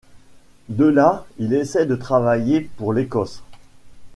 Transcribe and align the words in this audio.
De 0.69 0.85
là, 0.85 1.27
il 1.37 1.53
essaie 1.53 1.85
de 1.85 1.95
travailler 1.95 2.61
pour 2.61 2.91
l'Écosse. 2.91 3.43